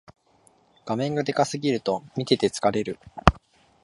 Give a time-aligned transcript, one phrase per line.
[0.83, 2.97] 画面がでかすぎると見てて疲れる